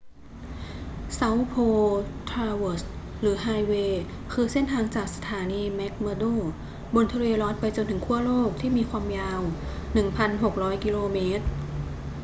[1.17, 1.99] south pole
[2.29, 2.85] traverse
[3.19, 3.91] หรือ highway
[4.33, 6.33] คือเส้นทางจากสถานี mcmurdo
[6.95, 9.41] บนทะเลรอสส์ไปจนถึงขั้วโลกที่มีความยาว
[10.11, 11.45] 1600 กิโลเมตร